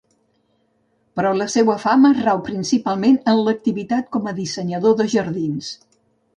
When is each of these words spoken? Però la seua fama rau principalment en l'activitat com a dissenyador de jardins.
Però 1.19 1.33
la 1.41 1.47
seua 1.55 1.75
fama 1.83 2.11
rau 2.21 2.41
principalment 2.49 3.21
en 3.35 3.43
l'activitat 3.49 4.11
com 4.17 4.33
a 4.33 4.37
dissenyador 4.43 5.01
de 5.03 5.11
jardins. 5.19 5.73